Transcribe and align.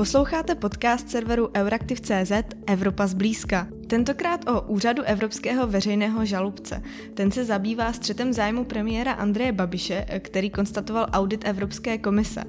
Posloucháte 0.00 0.54
podcast 0.54 1.10
serveru 1.10 1.50
Euraktiv.cz 1.56 2.32
Evropa 2.66 3.06
zblízka. 3.06 3.66
Tentokrát 3.86 4.48
o 4.48 4.60
úřadu 4.60 5.02
Evropského 5.02 5.66
veřejného 5.66 6.24
žalubce. 6.24 6.82
Ten 7.14 7.30
se 7.30 7.44
zabývá 7.44 7.92
střetem 7.92 8.32
zájmu 8.32 8.64
premiéra 8.64 9.12
Andreje 9.12 9.52
Babiše, 9.52 10.06
který 10.18 10.50
konstatoval 10.50 11.06
audit 11.12 11.44
Evropské 11.48 11.98
komise. 11.98 12.44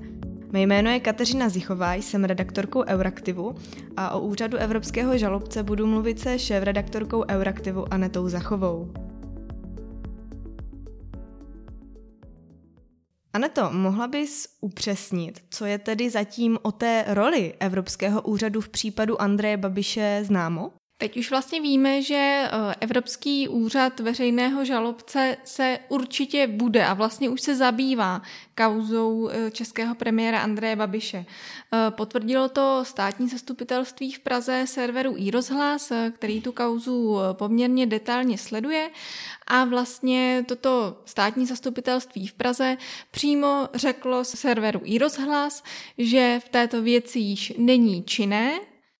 Mé 0.51 0.61
jméno 0.61 0.89
je 0.89 0.99
Kateřina 0.99 1.49
Zichová, 1.49 1.93
jsem 1.93 2.23
redaktorkou 2.23 2.83
Euraktivu 2.83 3.55
a 3.97 4.11
o 4.11 4.19
úřadu 4.19 4.57
Evropského 4.57 5.17
žalobce 5.17 5.63
budu 5.63 5.87
mluvit 5.87 6.19
se 6.19 6.39
šéf-redaktorkou 6.39 7.23
Euraktivu 7.29 7.93
Anetou 7.93 8.29
Zachovou. 8.29 8.93
Aneto, 13.33 13.69
mohla 13.71 14.07
bys 14.07 14.47
upřesnit, 14.61 15.43
co 15.49 15.65
je 15.65 15.77
tedy 15.77 16.09
zatím 16.09 16.59
o 16.61 16.71
té 16.71 17.05
roli 17.07 17.53
Evropského 17.59 18.21
úřadu 18.21 18.61
v 18.61 18.69
případu 18.69 19.21
Andreje 19.21 19.57
Babiše 19.57 20.21
známo? 20.23 20.71
Teď 21.01 21.17
už 21.17 21.29
vlastně 21.29 21.61
víme, 21.61 22.01
že 22.01 22.15
eh, 22.15 22.49
Evropský 22.79 23.47
úřad 23.47 23.99
veřejného 23.99 24.65
žalobce 24.65 25.37
se 25.43 25.79
určitě 25.89 26.47
bude 26.47 26.85
a 26.85 26.93
vlastně 26.93 27.29
už 27.29 27.41
se 27.41 27.55
zabývá 27.55 28.21
kauzou 28.57 29.29
eh, 29.29 29.51
českého 29.51 29.95
premiéra 29.95 30.39
Andreje 30.39 30.75
Babiše. 30.75 31.25
Eh, 31.25 31.91
potvrdilo 31.91 32.49
to 32.49 32.83
státní 32.85 33.29
zastupitelství 33.29 34.11
v 34.11 34.19
Praze 34.19 34.63
serveru 34.67 35.13
iRozhlas, 35.17 35.91
který 36.11 36.41
tu 36.41 36.51
kauzu 36.51 37.19
poměrně 37.33 37.85
detailně 37.85 38.37
sleduje 38.37 38.89
a 39.47 39.65
vlastně 39.65 40.45
toto 40.47 40.97
státní 41.05 41.45
zastupitelství 41.45 42.27
v 42.27 42.33
Praze 42.33 42.77
přímo 43.11 43.69
řeklo 43.73 44.23
serveru 44.23 44.81
iRozhlas, 44.83 45.63
že 45.97 46.39
v 46.45 46.49
této 46.49 46.81
věci 46.81 47.19
již 47.19 47.53
není 47.57 48.03
činné, 48.03 48.59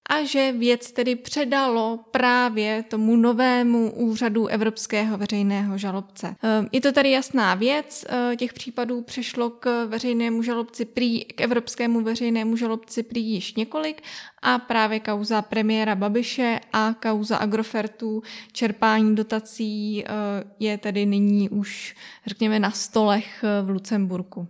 a 0.10 0.24
že 0.24 0.52
věc 0.52 0.92
tedy 0.92 1.16
předalo 1.16 2.00
právě 2.12 2.84
tomu 2.84 3.16
novému 3.16 3.92
úřadu 3.92 4.48
Evropského 4.48 5.18
veřejného 5.18 5.78
žalobce. 5.78 6.36
Ehm, 6.44 6.68
je 6.72 6.82
to 6.82 6.92
tady 6.92 7.12
jasná 7.12 7.56
věc, 7.56 8.06
ehm, 8.10 8.38
těch 8.38 8.54
případů 8.54 9.02
přešlo 9.02 9.50
k 9.50 9.86
veřejnému 9.86 10.44
žalobci 10.44 10.86
prý, 10.86 11.26
k 11.26 11.42
Evropskému 11.42 12.02
veřejnému 12.02 12.56
žalobci 12.56 13.04
prý 13.04 13.26
již 13.26 13.56
několik 13.56 14.02
a 14.42 14.60
právě 14.60 15.00
kauza 15.00 15.42
premiéra 15.42 15.96
Babiše 15.96 16.60
a 16.74 16.94
kauza 16.94 17.38
Agrofertu 17.38 18.24
čerpání 18.52 19.16
dotací 19.16 20.04
ehm, 20.06 20.16
je 20.60 20.78
tedy 20.78 21.06
nyní 21.06 21.50
už, 21.50 21.96
řekněme, 22.26 22.60
na 22.60 22.72
stolech 22.72 23.46
v 23.64 23.70
Lucemburku. 23.70 24.48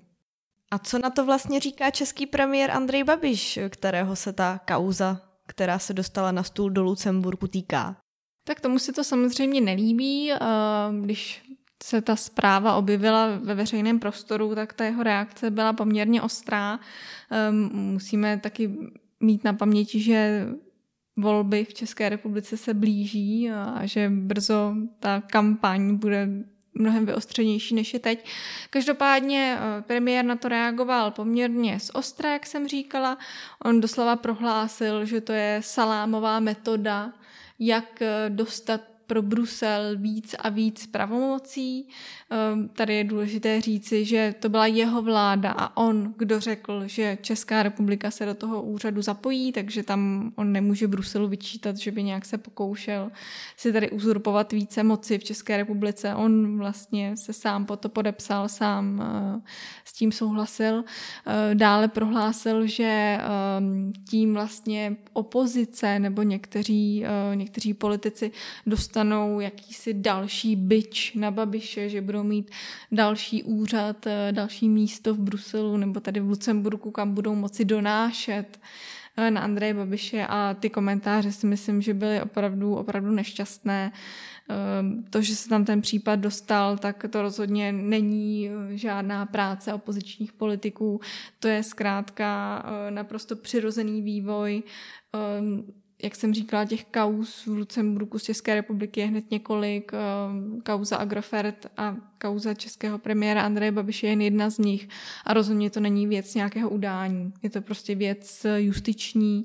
A 0.71 0.79
co 0.79 0.99
na 0.99 1.09
to 1.09 1.25
vlastně 1.25 1.59
říká 1.59 1.89
český 1.89 2.25
premiér 2.25 2.71
Andrej 2.71 3.03
Babiš, 3.03 3.59
kterého 3.69 4.15
se 4.15 4.33
ta 4.33 4.59
kauza 4.67 5.30
která 5.51 5.79
se 5.79 5.93
dostala 5.93 6.31
na 6.31 6.43
stůl 6.43 6.69
do 6.69 6.83
Lucemburku, 6.83 7.47
týká? 7.47 7.97
Tak 8.47 8.61
tomu 8.61 8.79
se 8.79 8.93
to 8.93 9.03
samozřejmě 9.03 9.61
nelíbí. 9.61 10.31
Když 11.01 11.43
se 11.83 12.01
ta 12.01 12.15
zpráva 12.15 12.75
objevila 12.75 13.27
ve 13.37 13.55
veřejném 13.55 13.99
prostoru, 13.99 14.55
tak 14.55 14.73
ta 14.73 14.85
jeho 14.85 15.03
reakce 15.03 15.51
byla 15.51 15.73
poměrně 15.73 16.21
ostrá. 16.21 16.79
Ehm, 17.31 17.69
musíme 17.73 18.37
taky 18.37 18.71
mít 19.19 19.43
na 19.43 19.53
paměti, 19.53 19.99
že 19.99 20.47
volby 21.17 21.65
v 21.65 21.73
České 21.73 22.09
republice 22.09 22.57
se 22.57 22.73
blíží 22.73 23.49
a 23.51 23.85
že 23.85 24.09
brzo 24.09 24.75
ta 24.99 25.21
kampaň 25.21 25.95
bude 25.95 26.29
mnohem 26.73 27.05
vyostřenější 27.05 27.75
než 27.75 27.93
je 27.93 27.99
teď. 27.99 28.25
Každopádně 28.69 29.57
eh, 29.59 29.81
premiér 29.81 30.25
na 30.25 30.35
to 30.35 30.47
reagoval 30.47 31.11
poměrně 31.11 31.79
z 31.79 31.91
ostra, 31.93 32.33
jak 32.33 32.45
jsem 32.45 32.67
říkala. 32.67 33.17
On 33.65 33.81
doslova 33.81 34.15
prohlásil, 34.15 35.05
že 35.05 35.21
to 35.21 35.33
je 35.33 35.59
salámová 35.63 36.39
metoda, 36.39 37.13
jak 37.59 38.01
eh, 38.01 38.29
dostat 38.29 38.90
pro 39.11 39.21
Brusel 39.21 39.97
víc 39.97 40.35
a 40.39 40.49
víc 40.49 40.87
pravomocí. 40.87 41.87
Ehm, 42.29 42.69
tady 42.69 42.95
je 42.95 43.03
důležité 43.03 43.61
říci, 43.61 44.05
že 44.05 44.35
to 44.39 44.49
byla 44.49 44.65
jeho 44.65 45.01
vláda 45.01 45.51
a 45.51 45.77
on, 45.77 46.13
kdo 46.17 46.39
řekl, 46.39 46.83
že 46.85 47.17
Česká 47.21 47.63
republika 47.63 48.11
se 48.11 48.25
do 48.25 48.33
toho 48.33 48.61
úřadu 48.61 49.01
zapojí, 49.01 49.51
takže 49.51 49.83
tam 49.83 50.31
on 50.35 50.51
nemůže 50.51 50.87
Bruselu 50.87 51.27
vyčítat, 51.27 51.77
že 51.77 51.91
by 51.91 52.03
nějak 52.03 52.25
se 52.25 52.37
pokoušel 52.37 53.11
si 53.57 53.73
tady 53.73 53.91
uzurpovat 53.91 54.51
více 54.51 54.83
moci 54.83 55.17
v 55.17 55.23
České 55.23 55.57
republice. 55.57 56.15
On 56.15 56.57
vlastně 56.57 57.17
se 57.17 57.33
sám 57.33 57.65
po 57.65 57.75
to 57.75 57.89
podepsal, 57.89 58.49
sám 58.49 59.01
eh, 59.01 59.41
s 59.85 59.93
tím 59.93 60.11
souhlasil. 60.11 60.83
Eh, 61.27 61.55
dále 61.55 61.87
prohlásil, 61.87 62.67
že 62.67 63.17
ehm, 63.19 63.93
tím 64.09 64.33
vlastně 64.33 64.95
opozice 65.13 65.99
nebo 65.99 66.21
někteří, 66.23 67.05
eh, 67.05 67.35
někteří 67.35 67.73
politici 67.73 68.31
dostanou 68.65 69.00
dostanou 69.01 69.39
jakýsi 69.39 69.93
další 69.93 70.55
byč 70.55 71.13
na 71.15 71.31
Babiše, 71.31 71.89
že 71.89 72.01
budou 72.01 72.23
mít 72.23 72.51
další 72.91 73.43
úřad, 73.43 74.07
eh, 74.07 74.31
další 74.31 74.69
místo 74.69 75.13
v 75.13 75.19
Bruselu 75.19 75.77
nebo 75.77 75.99
tady 75.99 76.19
v 76.19 76.29
Lucemburku, 76.29 76.91
kam 76.91 77.13
budou 77.13 77.35
moci 77.35 77.65
donášet 77.65 78.59
eh, 79.17 79.31
na 79.31 79.41
Andreje 79.41 79.73
Babiše 79.73 80.25
a 80.29 80.53
ty 80.53 80.69
komentáře 80.69 81.31
si 81.31 81.47
myslím, 81.47 81.81
že 81.81 81.93
byly 81.93 82.21
opravdu, 82.21 82.75
opravdu 82.75 83.11
nešťastné. 83.11 83.91
Eh, 84.49 84.55
to, 85.09 85.21
že 85.21 85.35
se 85.35 85.49
tam 85.49 85.65
ten 85.65 85.81
případ 85.81 86.15
dostal, 86.19 86.77
tak 86.77 87.05
to 87.09 87.21
rozhodně 87.21 87.71
není 87.71 88.49
žádná 88.69 89.25
práce 89.25 89.73
opozičních 89.73 90.33
politiků. 90.33 91.01
To 91.39 91.47
je 91.47 91.63
zkrátka 91.63 92.63
naprosto 92.89 93.35
přirozený 93.35 94.01
vývoj 94.01 94.63
jak 96.03 96.15
jsem 96.15 96.33
říkala, 96.33 96.65
těch 96.65 96.85
kauz 96.85 97.45
v 97.45 97.47
Lucemburku 97.47 98.19
z 98.19 98.23
České 98.23 98.55
republiky 98.55 98.99
je 98.99 99.05
hned 99.05 99.31
několik. 99.31 99.91
Ehm, 99.93 100.61
kauza 100.65 100.97
Agrofert 100.97 101.65
a 101.77 101.95
kauza 102.21 102.53
českého 102.53 102.97
premiéra 102.97 103.41
Andreje 103.41 103.71
Babiše 103.71 104.07
je 104.07 104.11
jen 104.11 104.21
jedna 104.21 104.49
z 104.49 104.57
nich. 104.57 104.89
A 105.25 105.33
rozhodně 105.33 105.69
to 105.69 105.79
není 105.79 106.07
věc 106.07 106.35
nějakého 106.35 106.69
udání. 106.69 107.33
Je 107.43 107.49
to 107.49 107.61
prostě 107.61 107.95
věc 107.95 108.45
justiční, 108.57 109.43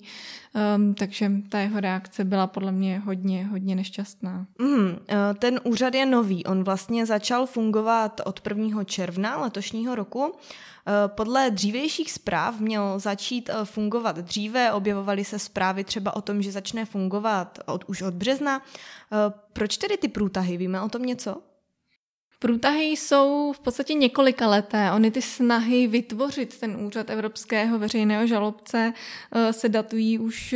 um, 0.76 0.94
takže 0.94 1.30
ta 1.48 1.58
jeho 1.58 1.80
reakce 1.80 2.24
byla 2.24 2.46
podle 2.46 2.72
mě 2.72 2.98
hodně, 2.98 3.46
hodně 3.46 3.74
nešťastná. 3.76 4.46
Mm, 4.58 4.98
ten 5.38 5.60
úřad 5.64 5.94
je 5.94 6.06
nový. 6.06 6.44
On 6.44 6.64
vlastně 6.64 7.06
začal 7.06 7.46
fungovat 7.46 8.20
od 8.24 8.40
1. 8.48 8.84
června 8.84 9.40
letošního 9.40 9.94
roku. 9.94 10.34
Eh, 10.88 11.08
podle 11.08 11.50
dřívějších 11.50 12.12
zpráv 12.12 12.60
měl 12.60 12.98
začít 12.98 13.50
eh, 13.52 13.64
fungovat 13.64 14.18
dříve, 14.18 14.72
objevovaly 14.72 15.24
se 15.24 15.38
zprávy 15.38 15.84
třeba 15.84 16.16
o 16.16 16.22
tom, 16.22 16.42
že 16.42 16.52
začne 16.52 16.84
fungovat 16.84 17.58
od, 17.66 17.84
už 17.86 18.02
od 18.02 18.14
března. 18.14 18.62
Proč 19.52 19.76
tedy 19.76 19.96
ty 19.96 20.08
průtahy? 20.08 20.56
Víme 20.56 20.80
o 20.80 20.88
tom 20.88 21.02
něco? 21.02 21.42
Průtahy 22.38 22.84
jsou 22.84 23.52
v 23.56 23.60
podstatě 23.60 23.94
několika 23.94 24.48
leté. 24.48 24.92
Ony 24.92 25.10
ty 25.10 25.22
snahy 25.22 25.86
vytvořit 25.86 26.60
ten 26.60 26.76
úřad 26.76 27.10
Evropského 27.10 27.78
veřejného 27.78 28.26
žalobce 28.26 28.92
se 29.50 29.68
datují 29.68 30.18
už 30.18 30.54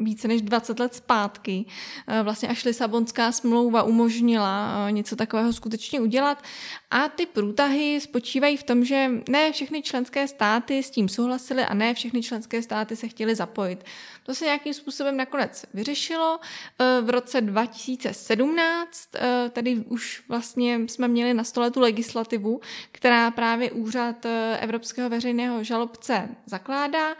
více 0.00 0.28
než 0.28 0.42
20 0.42 0.80
let 0.80 0.94
zpátky. 0.94 1.64
Eh, 2.06 2.22
vlastně 2.22 2.48
až 2.48 2.64
Lisabonská 2.64 3.32
smlouva 3.32 3.82
umožnila 3.82 4.86
eh, 4.88 4.92
něco 4.92 5.16
takového 5.16 5.52
skutečně 5.52 6.00
udělat. 6.00 6.42
A 6.90 7.08
ty 7.08 7.26
průtahy 7.26 8.00
spočívají 8.00 8.56
v 8.56 8.62
tom, 8.62 8.84
že 8.84 9.10
ne 9.28 9.52
všechny 9.52 9.82
členské 9.82 10.28
státy 10.28 10.82
s 10.82 10.90
tím 10.90 11.08
souhlasily 11.08 11.62
a 11.62 11.74
ne 11.74 11.94
všechny 11.94 12.22
členské 12.22 12.62
státy 12.62 12.96
se 12.96 13.08
chtěly 13.08 13.34
zapojit. 13.34 13.84
To 14.22 14.34
se 14.34 14.44
nějakým 14.44 14.74
způsobem 14.74 15.16
nakonec 15.16 15.64
vyřešilo. 15.74 16.40
Eh, 16.78 17.00
v 17.02 17.10
roce 17.10 17.40
2017 17.40 19.08
tady 19.52 19.76
už 19.76 20.22
vlastně 20.28 20.79
jsme 20.88 21.08
měli 21.08 21.34
na 21.34 21.44
stole 21.44 21.70
tu 21.70 21.80
legislativu, 21.80 22.60
která 22.92 23.30
právě 23.30 23.70
úřad 23.70 24.26
Evropského 24.60 25.10
veřejného 25.10 25.64
žalobce 25.64 26.28
zakládá 26.46 27.16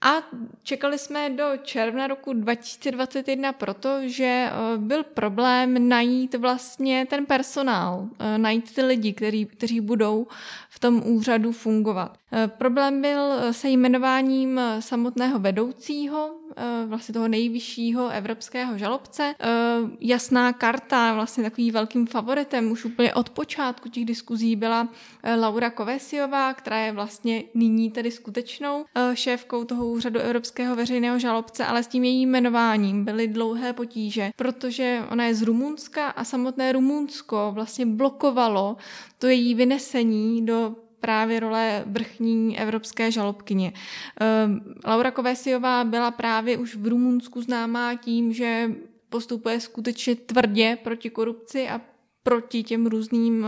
a 0.00 0.22
čekali 0.62 0.98
jsme 0.98 1.30
do 1.30 1.44
června 1.62 2.06
roku 2.06 2.32
2021, 2.32 3.52
protože 3.52 4.24
eh, 4.24 4.52
byl 4.76 5.04
problém 5.04 5.88
najít 5.88 6.34
vlastně 6.34 7.06
ten 7.10 7.26
personál, 7.26 8.08
eh, 8.18 8.38
najít 8.38 8.74
ty 8.74 8.82
lidi, 8.82 9.12
který, 9.12 9.46
kteří 9.46 9.80
budou 9.80 10.26
v 10.70 10.78
tom 10.78 11.02
úřadu 11.06 11.52
fungovat. 11.52 12.18
Eh, 12.32 12.48
problém 12.48 13.02
byl 13.02 13.52
se 13.52 13.68
jmenováním 13.68 14.60
samotného 14.80 15.38
vedoucího, 15.38 16.30
vlastně 16.86 17.12
toho 17.12 17.28
nejvyššího 17.28 18.08
evropského 18.08 18.78
žalobce. 18.78 19.34
Jasná 20.00 20.52
karta, 20.52 21.14
vlastně 21.14 21.44
takovým 21.44 21.72
velkým 21.72 22.06
favoritem 22.06 22.70
už 22.72 22.84
úplně 22.84 23.14
od 23.14 23.30
počátku 23.30 23.88
těch 23.88 24.04
diskuzí 24.04 24.56
byla 24.56 24.88
Laura 25.36 25.70
Kovesiová, 25.70 26.54
která 26.54 26.78
je 26.78 26.92
vlastně 26.92 27.44
nyní 27.54 27.90
tedy 27.90 28.10
skutečnou 28.10 28.84
šéfkou 29.14 29.64
toho 29.64 29.85
úřadu 29.92 30.20
Evropského 30.20 30.76
veřejného 30.76 31.18
žalobce, 31.18 31.64
ale 31.64 31.82
s 31.82 31.86
tím 31.86 32.04
jejím 32.04 32.28
jmenováním 32.28 33.04
byly 33.04 33.28
dlouhé 33.28 33.72
potíže, 33.72 34.30
protože 34.36 35.02
ona 35.10 35.24
je 35.24 35.34
z 35.34 35.42
Rumunska 35.42 36.06
a 36.06 36.24
samotné 36.24 36.72
Rumunsko 36.72 37.50
vlastně 37.54 37.86
blokovalo 37.86 38.76
to 39.18 39.26
její 39.26 39.54
vynesení 39.54 40.46
do 40.46 40.76
právě 41.00 41.40
role 41.40 41.84
vrchní 41.86 42.58
evropské 42.58 43.10
žalobkyně. 43.10 43.72
Laura 44.86 45.10
Kovesiová 45.10 45.84
byla 45.84 46.10
právě 46.10 46.58
už 46.58 46.76
v 46.76 46.86
Rumunsku 46.86 47.42
známá 47.42 47.94
tím, 47.94 48.32
že 48.32 48.70
postupuje 49.08 49.60
skutečně 49.60 50.14
tvrdě 50.14 50.78
proti 50.84 51.10
korupci 51.10 51.68
a 51.68 51.80
proti 52.22 52.62
těm 52.62 52.86
různým 52.86 53.46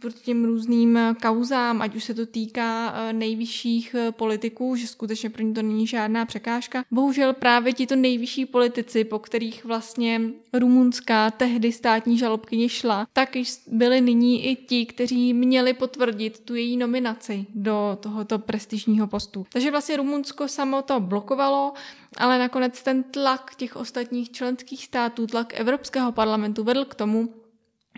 proti 0.00 0.20
těm 0.20 0.44
různým 0.44 0.96
eh, 0.96 1.14
kauzám, 1.22 1.82
ať 1.82 1.94
už 1.94 2.04
se 2.04 2.14
to 2.14 2.26
týká 2.26 2.94
eh, 2.94 3.12
nejvyšších 3.12 3.94
eh, 3.94 4.12
politiků, 4.12 4.76
že 4.76 4.86
skutečně 4.86 5.30
pro 5.30 5.42
ně 5.42 5.54
to 5.54 5.62
není 5.62 5.86
žádná 5.86 6.26
překážka. 6.26 6.84
Bohužel 6.90 7.32
právě 7.32 7.72
tito 7.72 7.96
nejvyšší 7.96 8.46
politici, 8.46 9.04
po 9.04 9.18
kterých 9.18 9.64
vlastně 9.64 10.20
rumunská 10.52 11.30
tehdy 11.30 11.72
státní 11.72 12.18
žalobkyně 12.18 12.68
šla, 12.68 13.06
tak 13.12 13.28
byli 13.66 14.00
nyní 14.00 14.46
i 14.46 14.56
ti, 14.56 14.86
kteří 14.86 15.34
měli 15.34 15.72
potvrdit 15.72 16.38
tu 16.40 16.54
její 16.54 16.76
nominaci 16.76 17.46
do 17.54 17.98
tohoto 18.00 18.38
prestižního 18.38 19.06
postu. 19.06 19.46
Takže 19.52 19.70
vlastně 19.70 19.96
Rumunsko 19.96 20.48
samo 20.48 20.82
to 20.82 21.00
blokovalo, 21.00 21.72
ale 22.16 22.38
nakonec 22.38 22.82
ten 22.82 23.02
tlak 23.02 23.54
těch 23.54 23.76
ostatních 23.76 24.30
členských 24.30 24.84
států, 24.84 25.26
tlak 25.26 25.60
Evropského 25.60 26.12
parlamentu 26.12 26.64
vedl 26.64 26.84
k 26.84 26.94
tomu, 26.94 27.28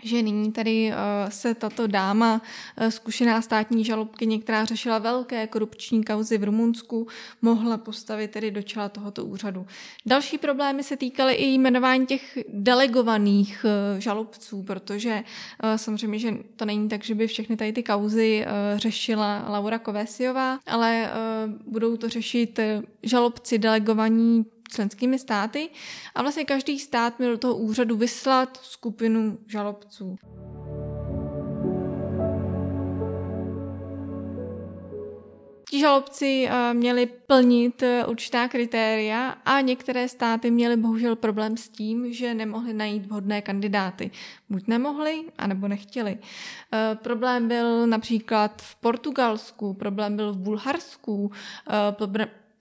že 0.03 0.21
nyní 0.21 0.51
tady 0.51 0.91
eh, 0.91 0.95
se 1.31 1.55
tato 1.55 1.87
dáma, 1.87 2.41
eh, 2.77 2.91
zkušená 2.91 3.41
státní 3.41 3.85
žalobkyně, 3.85 4.39
která 4.39 4.65
řešila 4.65 4.99
velké 4.99 5.47
korupční 5.47 6.03
kauzy 6.03 6.37
v 6.37 6.43
Rumunsku, 6.43 7.07
mohla 7.41 7.77
postavit 7.77 8.31
tedy 8.31 8.51
do 8.51 8.61
čela 8.61 8.89
tohoto 8.89 9.25
úřadu. 9.25 9.65
Další 10.05 10.37
problémy 10.37 10.83
se 10.83 10.97
týkaly 10.97 11.33
i 11.33 11.45
jmenování 11.45 12.05
těch 12.05 12.37
delegovaných 12.49 13.65
eh, 13.65 14.01
žalobců, 14.01 14.63
protože 14.63 15.23
samozřejmě, 15.75 16.19
že 16.19 16.37
to 16.55 16.65
není 16.65 16.89
tak, 16.89 17.03
že 17.03 17.15
by 17.15 17.27
všechny 17.27 17.57
tady 17.57 17.73
ty 17.73 17.83
kauzy 17.83 18.45
řešila 18.75 19.45
Laura 19.49 19.79
Kovesiová, 19.79 20.59
ale 20.67 21.09
budou 21.67 21.97
to 21.97 22.09
řešit 22.09 22.59
žalobci 23.03 23.57
delegovaní 23.57 24.45
členskými 24.71 25.19
státy 25.19 25.69
a 26.15 26.21
vlastně 26.21 26.45
každý 26.45 26.79
stát 26.79 27.19
měl 27.19 27.31
do 27.31 27.37
toho 27.37 27.55
úřadu 27.55 27.95
vyslat 27.97 28.59
skupinu 28.63 29.37
žalobců. 29.47 30.15
Ti 35.71 35.79
žalobci 35.79 36.47
eh, 36.49 36.73
měli 36.73 37.05
plnit 37.05 37.83
eh, 37.83 38.05
určitá 38.05 38.47
kritéria 38.47 39.29
a 39.29 39.61
některé 39.61 40.07
státy 40.07 40.51
měly 40.51 40.77
bohužel 40.77 41.15
problém 41.15 41.57
s 41.57 41.69
tím, 41.69 42.13
že 42.13 42.33
nemohli 42.33 42.73
najít 42.73 43.05
vhodné 43.05 43.41
kandidáty. 43.41 44.11
Buď 44.49 44.67
nemohli, 44.67 45.23
anebo 45.37 45.67
nechtěli. 45.67 46.17
Eh, 46.73 46.95
problém 46.95 47.47
byl 47.47 47.87
například 47.87 48.61
v 48.61 48.75
Portugalsku, 48.75 49.73
problém 49.73 50.15
byl 50.15 50.33
v 50.33 50.37
Bulharsku, 50.37 51.31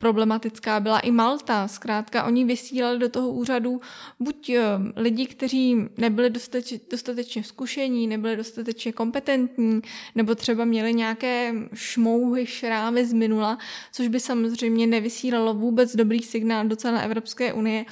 problematická 0.00 0.80
byla 0.80 0.98
i 0.98 1.10
Malta. 1.10 1.68
Zkrátka 1.68 2.24
oni 2.24 2.44
vysílali 2.44 2.98
do 2.98 3.08
toho 3.08 3.28
úřadu 3.30 3.80
buď 4.20 4.50
eh, 4.50 4.62
lidi, 4.96 5.26
kteří 5.26 5.76
nebyli 5.96 6.30
dostateč, 6.30 6.74
dostatečně 6.90 7.44
zkušení, 7.44 8.06
nebyli 8.06 8.36
dostatečně 8.36 8.92
kompetentní, 8.92 9.80
nebo 10.14 10.34
třeba 10.34 10.64
měli 10.64 10.94
nějaké 10.94 11.54
šmouhy, 11.74 12.46
šrámy 12.46 13.06
z 13.06 13.12
minula, 13.12 13.58
což 13.92 14.08
by 14.08 14.20
samozřejmě 14.20 14.86
nevysílalo 14.86 15.54
vůbec 15.54 15.96
dobrý 15.96 16.22
signál 16.22 16.68
do 16.68 16.76
celé 16.76 17.04
Evropské 17.04 17.52
unie. 17.52 17.84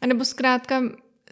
A 0.00 0.06
nebo 0.06 0.24
zkrátka 0.24 0.82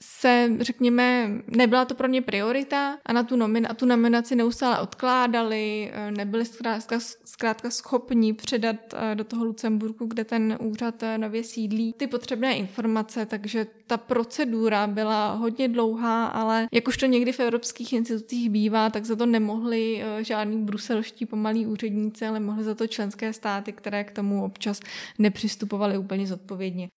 se, 0.07 0.51
řekněme, 0.61 1.31
nebyla 1.47 1.85
to 1.85 1.95
pro 1.95 2.07
ně 2.07 2.23
priorita 2.23 2.99
a 3.07 3.13
na 3.13 3.23
tu, 3.23 3.37
nomin, 3.37 3.67
a 3.71 3.75
tu 3.75 3.87
nominaci 3.87 4.37
neustále 4.37 4.81
odkládali, 4.81 5.91
eh, 5.93 6.11
nebyli 6.11 6.45
zkrátka, 6.45 7.01
zkrátka 7.25 7.71
schopni 7.71 8.33
předat 8.33 8.77
eh, 8.95 9.15
do 9.15 9.25
toho 9.25 9.45
Lucemburku, 9.45 10.07
kde 10.07 10.25
ten 10.25 10.59
úřad 10.61 11.03
eh, 11.03 11.19
nově 11.19 11.45
sídlí, 11.45 11.93
ty 11.93 12.07
potřebné 12.07 12.57
informace, 12.57 13.27
takže 13.27 13.67
ta 13.87 13.97
procedura 13.97 14.87
byla 14.87 15.33
hodně 15.35 15.69
dlouhá, 15.69 16.27
ale 16.27 16.67
jak 16.73 16.89
už 16.89 16.97
to 16.97 17.07
někdy 17.07 17.33
v 17.33 17.41
evropských 17.41 17.93
institucích 17.93 18.51
bývá, 18.51 18.91
tak 18.91 19.05
za 19.05 19.17
to 19.17 19.27
nemohli 19.27 20.03
žádný 20.21 20.65
bruselští 20.65 21.27
pomalí 21.27 21.67
úředníci, 21.67 22.27
ale 22.27 22.41
mohli 22.41 22.65
za 22.65 22.75
to 22.75 22.87
členské 22.87 23.33
státy, 23.33 23.73
které 23.73 24.05
k 24.05 24.11
tomu 24.11 24.45
občas 24.45 24.81
nepřistupovali 25.19 25.99
úplně 25.99 26.27
zodpovědně. 26.27 26.89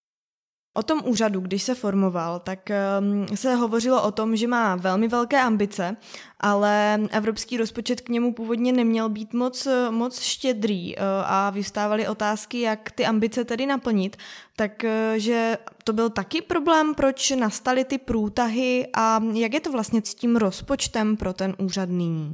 O 0.77 0.83
tom 0.83 1.01
úřadu, 1.05 1.39
když 1.39 1.63
se 1.63 1.75
formoval, 1.75 2.39
tak 2.39 2.69
um, 2.99 3.37
se 3.37 3.55
hovořilo 3.55 4.03
o 4.03 4.11
tom, 4.11 4.35
že 4.35 4.47
má 4.47 4.75
velmi 4.75 5.07
velké 5.07 5.41
ambice, 5.41 5.97
ale 6.39 6.99
evropský 7.11 7.57
rozpočet 7.57 8.01
k 8.01 8.09
němu 8.09 8.33
původně 8.33 8.73
neměl 8.73 9.09
být 9.09 9.33
moc, 9.33 9.67
moc 9.89 10.21
štědrý 10.21 10.95
uh, 10.95 11.03
a 11.25 11.49
vystávaly 11.49 12.07
otázky, 12.07 12.61
jak 12.61 12.91
ty 12.91 13.05
ambice 13.05 13.45
tedy 13.45 13.65
naplnit. 13.65 14.17
Takže 14.55 15.57
uh, 15.59 15.65
to 15.83 15.93
byl 15.93 16.09
taky 16.09 16.41
problém, 16.41 16.95
proč 16.95 17.31
nastaly 17.31 17.83
ty 17.83 17.97
průtahy 17.97 18.87
a 18.95 19.23
jak 19.33 19.53
je 19.53 19.59
to 19.59 19.71
vlastně 19.71 20.01
s 20.05 20.15
tím 20.15 20.35
rozpočtem 20.35 21.17
pro 21.17 21.33
ten 21.33 21.55
úřad 21.57 21.89
nyní? 21.89 22.33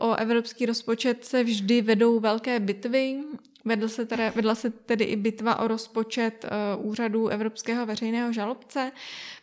O 0.00 0.14
evropský 0.14 0.66
rozpočet 0.66 1.24
se 1.24 1.44
vždy 1.44 1.82
vedou 1.82 2.20
velké 2.20 2.60
bitvy 2.60 3.20
Vedl 3.68 3.88
se 3.88 4.06
tedy, 4.06 4.30
vedla 4.34 4.54
se 4.54 4.70
tedy 4.70 5.04
i 5.04 5.16
bitva 5.16 5.58
o 5.58 5.68
rozpočet 5.68 6.46
uh, 6.78 6.86
úřadu 6.86 7.28
Evropského 7.28 7.86
veřejného 7.86 8.32
žalobce, 8.32 8.92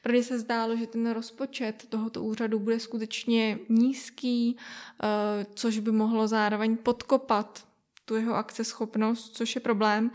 protože 0.02 0.24
se 0.24 0.40
zdálo, 0.40 0.78
že 0.78 0.88
ten 0.88 1.12
rozpočet 1.12 1.86
tohoto 1.90 2.24
úřadu 2.24 2.60
bude 2.60 2.80
skutečně 2.80 3.60
nízký, 3.70 4.58
uh, 4.58 5.54
což 5.54 5.80
by 5.80 5.92
mohlo 5.92 6.28
zároveň 6.28 6.78
podkopat 6.78 7.68
tu 8.06 8.16
jeho 8.16 8.36
akceschopnost, 8.36 9.36
což 9.36 9.56
je 9.56 9.62
problém. 9.62 10.12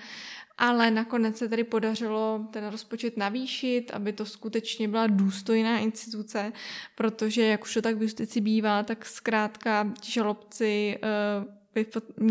Ale 0.58 0.90
nakonec 0.90 1.38
se 1.38 1.48
tedy 1.48 1.64
podařilo 1.64 2.46
ten 2.50 2.66
rozpočet 2.66 3.16
navýšit, 3.16 3.90
aby 3.90 4.12
to 4.12 4.26
skutečně 4.26 4.88
byla 4.88 5.06
důstojná 5.06 5.78
instituce, 5.78 6.52
protože 6.94 7.42
jak 7.42 7.62
už 7.62 7.74
to 7.74 7.82
tak 7.82 7.96
v 7.96 8.02
justici 8.02 8.40
bývá, 8.40 8.82
tak 8.82 9.06
zkrátka 9.06 9.92
žalobci 10.04 10.98
uh, 11.44 11.60
by 11.74 11.86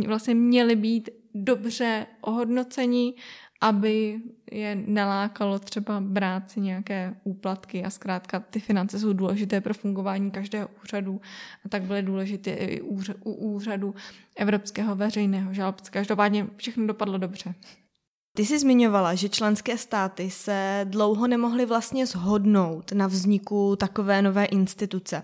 vlastně 0.08 0.36
měli 0.36 0.76
být 0.76 1.10
dobře 1.34 2.06
ohodnoceni, 2.22 3.14
aby 3.62 4.22
je 4.52 4.76
nelákalo 4.76 5.60
třeba 5.60 6.02
brát 6.02 6.52
si 6.52 6.62
nějaké 6.62 7.16
úplatky 7.24 7.84
a 7.84 7.90
zkrátka 7.90 8.40
ty 8.40 8.60
finance 8.60 9.00
jsou 9.00 9.14
důležité 9.14 9.62
pro 9.62 9.74
fungování 9.74 10.32
každého 10.32 10.70
úřadu 10.84 11.22
a 11.66 11.70
tak 11.70 11.84
byly 11.84 12.02
důležité 12.02 12.52
i 12.52 12.82
u 13.24 13.34
úřadu 13.34 13.96
Evropského 14.36 14.96
veřejného 14.96 15.54
žalobce. 15.54 15.92
Každopádně 15.92 16.48
všechno 16.58 16.88
dopadlo 16.88 17.18
dobře. 17.18 17.56
Ty 18.38 18.46
jsi 18.46 18.60
zmiňovala, 18.60 19.16
že 19.16 19.30
členské 19.30 19.78
státy 19.78 20.30
se 20.30 20.82
dlouho 20.84 21.28
nemohly 21.28 21.66
vlastně 21.66 22.06
shodnout 22.06 22.92
na 22.92 23.08
vzniku 23.08 23.76
takové 23.76 24.22
nové 24.22 24.46
instituce. 24.46 25.24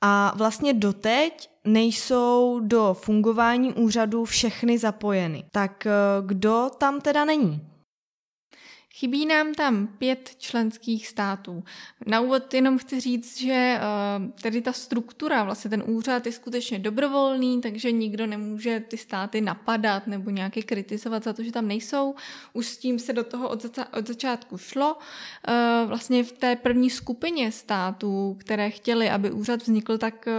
A 0.00 0.32
vlastně 0.36 0.74
doteď 0.74 1.49
nejsou 1.64 2.60
do 2.62 2.96
fungování 3.00 3.72
úřadu 3.72 4.24
všechny 4.24 4.78
zapojeny. 4.78 5.44
Tak 5.52 5.86
eh, 5.86 5.92
kdo 6.26 6.70
tam 6.78 7.00
teda 7.00 7.24
není? 7.24 7.69
Chybí 9.00 9.26
nám 9.26 9.54
tam 9.54 9.86
pět 9.86 10.30
členských 10.38 11.06
států. 11.06 11.64
Na 12.06 12.20
úvod 12.20 12.54
jenom 12.54 12.78
chci 12.78 13.00
říct, 13.00 13.40
že 13.40 13.52
eh, 13.52 13.80
tedy 14.42 14.62
ta 14.62 14.72
struktura, 14.72 15.44
vlastně 15.44 15.70
ten 15.70 15.82
úřad 15.86 16.26
je 16.26 16.32
skutečně 16.32 16.78
dobrovolný, 16.78 17.60
takže 17.60 17.92
nikdo 17.92 18.26
nemůže 18.26 18.80
ty 18.88 18.96
státy 18.96 19.40
napadat 19.40 20.06
nebo 20.06 20.30
nějaké 20.30 20.62
kritizovat 20.62 21.24
za 21.24 21.32
to, 21.32 21.42
že 21.42 21.52
tam 21.52 21.68
nejsou. 21.68 22.14
Už 22.52 22.66
s 22.66 22.78
tím 22.78 22.98
se 22.98 23.12
do 23.12 23.24
toho 23.24 23.48
od, 23.48 23.62
zač- 23.62 23.88
od 23.98 24.06
začátku 24.06 24.58
šlo. 24.58 24.96
Eh, 25.48 25.84
vlastně 25.86 26.24
v 26.24 26.32
té 26.32 26.56
první 26.56 26.90
skupině 26.90 27.52
států, 27.52 28.36
které 28.40 28.70
chtěli, 28.70 29.10
aby 29.10 29.30
úřad 29.30 29.62
vznikl, 29.62 29.98
tak 29.98 30.28
eh, 30.28 30.32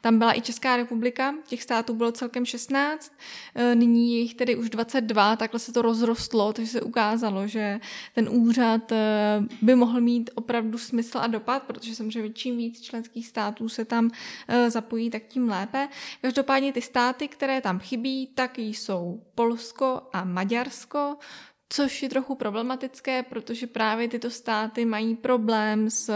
tam 0.00 0.18
byla 0.18 0.38
i 0.38 0.40
Česká 0.40 0.76
republika. 0.76 1.34
Těch 1.46 1.62
států 1.62 1.94
bylo 1.94 2.12
celkem 2.12 2.44
16. 2.44 3.12
Nyní 3.74 4.14
je 4.14 4.20
jich 4.20 4.34
tedy 4.34 4.56
už 4.56 4.70
22, 4.70 5.36
takhle 5.36 5.60
se 5.60 5.72
to 5.72 5.82
rozrostlo, 5.82 6.52
takže 6.52 6.70
se 6.70 6.80
ukázalo, 6.80 7.46
že 7.46 7.80
ten 8.14 8.28
úřad 8.28 8.92
eh, 8.92 9.42
by 9.62 9.74
mohl 9.74 10.00
mít 10.00 10.30
opravdu 10.34 10.78
smysl 10.78 11.18
a 11.18 11.26
dopad, 11.26 11.62
protože 11.62 11.94
samozřejmě 11.94 12.32
čím 12.32 12.56
víc 12.56 12.80
členských 12.80 13.26
států 13.26 13.68
se 13.68 13.84
tam 13.84 14.10
eh, 14.48 14.70
zapojí, 14.70 15.10
tak 15.10 15.22
tím 15.22 15.48
lépe. 15.48 15.88
Každopádně 16.22 16.72
ty 16.72 16.82
státy, 16.82 17.28
které 17.28 17.60
tam 17.60 17.78
chybí, 17.78 18.26
tak 18.34 18.58
jsou 18.58 19.22
Polsko 19.34 20.02
a 20.12 20.24
Maďarsko, 20.24 21.16
což 21.68 22.02
je 22.02 22.08
trochu 22.08 22.34
problematické, 22.34 23.22
protože 23.22 23.66
právě 23.66 24.08
tyto 24.08 24.30
státy 24.30 24.84
mají 24.84 25.16
problém 25.16 25.90
s 25.90 26.12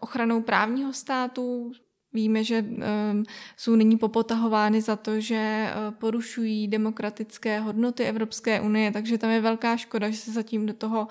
ochranou 0.00 0.42
právního 0.42 0.92
státu, 0.92 1.72
Víme, 2.12 2.44
že 2.44 2.62
um, 2.62 3.24
jsou 3.56 3.76
nyní 3.76 3.98
popotahovány 3.98 4.80
za 4.80 4.96
to, 4.96 5.20
že 5.20 5.70
uh, 5.70 5.94
porušují 5.94 6.68
demokratické 6.68 7.60
hodnoty 7.60 8.04
Evropské 8.04 8.60
unie, 8.60 8.92
takže 8.92 9.18
tam 9.18 9.30
je 9.30 9.40
velká 9.40 9.76
škoda, 9.76 10.10
že 10.10 10.16
se 10.16 10.32
zatím 10.32 10.66
do 10.66 10.74
toho 10.74 11.08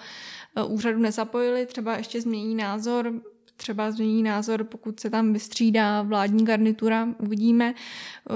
uh, 0.65 0.73
úřadu 0.73 0.99
nezapojili. 0.99 1.65
Třeba 1.65 1.97
ještě 1.97 2.21
změní 2.21 2.55
názor 2.55 3.13
třeba 3.57 3.91
změní 3.91 4.23
názor, 4.23 4.63
pokud 4.63 4.99
se 4.99 5.09
tam 5.09 5.33
vystřídá 5.33 6.01
vládní 6.01 6.45
garnitura, 6.45 7.07
uvidíme. 7.19 7.73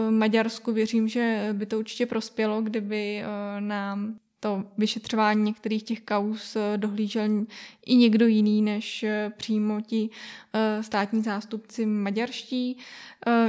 Maďarsku 0.09 0.73
věřím, 0.73 1.07
že 1.07 1.49
by 1.53 1.65
to 1.65 1.79
určitě 1.79 2.05
prospělo, 2.05 2.61
kdyby 2.61 3.23
nám 3.59 4.15
to 4.43 4.63
vyšetřování 4.77 5.43
některých 5.43 5.83
těch 5.83 6.01
kaus 6.01 6.55
eh, 6.55 6.77
dohlížel 6.77 7.45
i 7.85 7.95
někdo 7.95 8.27
jiný 8.27 8.61
než 8.61 9.03
eh, 9.03 9.31
přímo 9.37 9.81
ti 9.81 10.09
eh, 10.53 10.83
státní 10.83 11.21
zástupci 11.21 11.85
maďarští. 11.85 12.77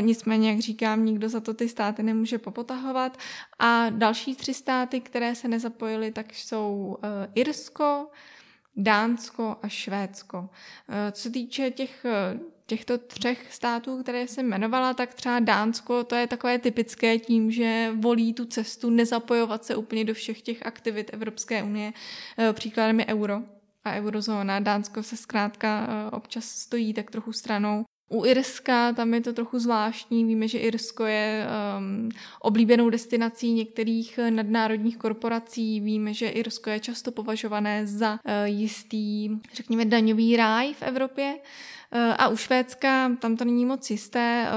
Nicméně, 0.00 0.50
jak 0.50 0.60
říkám, 0.60 1.04
nikdo 1.04 1.28
za 1.28 1.40
to 1.40 1.54
ty 1.54 1.68
státy 1.68 2.02
nemůže 2.02 2.38
popotahovat. 2.38 3.18
A 3.58 3.90
další 3.90 4.34
tři 4.34 4.54
státy, 4.54 5.00
které 5.00 5.34
se 5.34 5.48
nezapojily, 5.48 6.12
tak 6.12 6.34
jsou 6.34 6.96
Irsko, 7.34 8.06
Dánsko 8.76 9.56
a 9.62 9.68
Švédsko. 9.68 10.48
Co 11.12 11.22
se 11.22 11.30
týče 11.30 11.70
těch 11.70 12.06
těchto 12.66 12.98
třech 12.98 13.54
států, 13.54 14.02
které 14.02 14.28
jsem 14.28 14.46
jmenovala, 14.46 14.94
tak 14.94 15.14
třeba 15.14 15.40
Dánsko, 15.40 16.04
to 16.04 16.14
je 16.14 16.26
takové 16.26 16.58
typické 16.58 17.18
tím, 17.18 17.50
že 17.50 17.92
volí 17.94 18.34
tu 18.34 18.44
cestu 18.44 18.90
nezapojovat 18.90 19.64
se 19.64 19.76
úplně 19.76 20.04
do 20.04 20.14
všech 20.14 20.42
těch 20.42 20.66
aktivit 20.66 21.10
Evropské 21.14 21.62
unie. 21.62 21.92
Eh, 22.38 22.52
příkladem 22.52 23.00
je 23.00 23.06
euro 23.06 23.42
a 23.84 23.94
eurozóna. 23.94 24.60
Dánsko 24.60 25.02
se 25.02 25.16
zkrátka 25.16 25.86
eh, 25.88 26.10
občas 26.10 26.44
stojí 26.44 26.94
tak 26.94 27.10
trochu 27.10 27.32
stranou. 27.32 27.84
U 28.12 28.24
Irska 28.24 28.92
tam 28.92 29.14
je 29.14 29.20
to 29.20 29.32
trochu 29.32 29.58
zvláštní. 29.58 30.24
Víme, 30.24 30.48
že 30.48 30.58
Irsko 30.58 31.04
je 31.04 31.46
um, 31.78 32.08
oblíbenou 32.40 32.90
destinací 32.90 33.52
některých 33.52 34.18
eh, 34.18 34.30
nadnárodních 34.30 34.96
korporací. 34.96 35.80
Víme, 35.80 36.14
že 36.14 36.28
Irsko 36.28 36.70
je 36.70 36.80
často 36.80 37.12
považované 37.12 37.86
za 37.86 38.12
uh, 38.12 38.18
jistý, 38.44 39.30
řekněme, 39.54 39.84
daňový 39.84 40.36
ráj 40.36 40.74
v 40.74 40.82
Evropě. 40.82 41.34
Eh, 41.38 41.81
a 41.92 42.28
u 42.28 42.36
Švédska 42.36 43.10
tam 43.20 43.36
to 43.36 43.44
není 43.44 43.66
moc 43.66 43.90
jisté, 43.90 44.48
eh, 44.48 44.52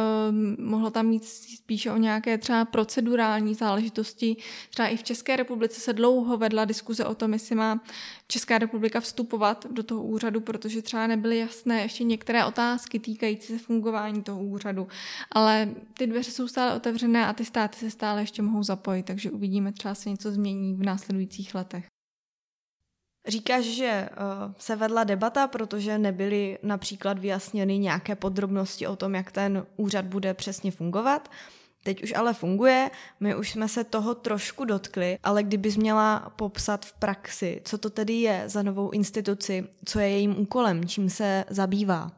mohlo 0.61 0.89
tam 0.91 1.05
mít 1.05 1.25
spíše 1.25 1.91
o 1.91 1.97
nějaké 1.97 2.37
třeba 2.37 2.65
procedurální 2.65 3.55
záležitosti. 3.55 4.35
Třeba 4.69 4.87
i 4.87 4.97
v 4.97 5.03
České 5.03 5.35
republice 5.35 5.79
se 5.79 5.93
dlouho 5.93 6.37
vedla 6.37 6.65
diskuze 6.65 7.05
o 7.05 7.15
tom, 7.15 7.33
jestli 7.33 7.55
má 7.55 7.83
Česká 8.27 8.57
republika 8.57 8.99
vstupovat 8.99 9.65
do 9.71 9.83
toho 9.83 10.03
úřadu, 10.03 10.41
protože 10.41 10.81
třeba 10.81 11.07
nebyly 11.07 11.37
jasné 11.37 11.81
ještě 11.81 12.03
některé 12.03 12.45
otázky 12.45 12.99
týkající 12.99 13.53
se 13.53 13.59
fungování 13.59 14.23
toho 14.23 14.43
úřadu. 14.43 14.87
Ale 15.31 15.69
ty 15.93 16.07
dveře 16.07 16.31
jsou 16.31 16.47
stále 16.47 16.75
otevřené 16.75 17.27
a 17.27 17.33
ty 17.33 17.45
státy 17.45 17.77
se 17.77 17.91
stále 17.91 18.21
ještě 18.21 18.41
mohou 18.41 18.63
zapojit, 18.63 19.03
takže 19.03 19.31
uvidíme, 19.31 19.71
třeba 19.71 19.95
se 19.95 20.09
něco 20.09 20.31
změní 20.31 20.75
v 20.75 20.83
následujících 20.83 21.55
letech. 21.55 21.94
Říkáš, 23.27 23.63
že 23.63 24.09
uh, 24.11 24.53
se 24.57 24.75
vedla 24.75 25.03
debata, 25.03 25.47
protože 25.47 25.97
nebyly 25.97 26.57
například 26.63 27.19
vyjasněny 27.19 27.77
nějaké 27.77 28.15
podrobnosti 28.15 28.87
o 28.87 28.95
tom, 28.95 29.15
jak 29.15 29.31
ten 29.31 29.65
úřad 29.77 30.05
bude 30.05 30.33
přesně 30.33 30.71
fungovat. 30.71 31.29
Teď 31.83 32.03
už 32.03 32.13
ale 32.15 32.33
funguje, 32.33 32.91
my 33.19 33.35
už 33.35 33.51
jsme 33.51 33.67
se 33.67 33.83
toho 33.83 34.15
trošku 34.15 34.65
dotkli, 34.65 35.17
ale 35.23 35.43
kdybys 35.43 35.77
měla 35.77 36.33
popsat 36.35 36.85
v 36.85 36.93
praxi, 36.93 37.61
co 37.65 37.77
to 37.77 37.89
tedy 37.89 38.13
je 38.13 38.43
za 38.45 38.63
novou 38.63 38.89
instituci, 38.89 39.67
co 39.85 39.99
je 39.99 40.09
jejím 40.09 40.39
úkolem, 40.39 40.87
čím 40.87 41.09
se 41.09 41.45
zabývá? 41.49 42.11